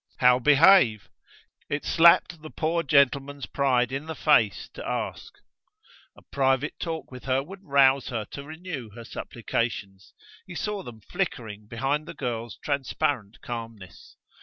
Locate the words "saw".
10.55-10.81